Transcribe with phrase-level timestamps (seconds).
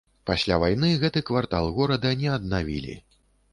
[0.27, 2.99] Пасля вайны гэты квартал горада не аднавілі.